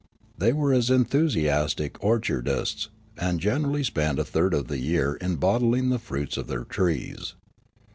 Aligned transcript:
They 0.35 0.51
were 0.51 0.73
as 0.73 0.89
enthusiastic 0.89 2.03
orchardists, 2.03 2.89
and 3.19 3.39
gener 3.39 3.65
ally 3.65 3.83
spent 3.83 4.17
a 4.17 4.25
third 4.25 4.55
of 4.55 4.67
the 4.67 4.79
year 4.79 5.13
in 5.13 5.35
bottling 5.35 5.89
the 5.89 5.99
fruits 5.99 6.37
of 6.37 6.47
their 6.47 6.63
trees. 6.63 7.35